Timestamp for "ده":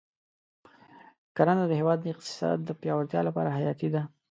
3.95-4.01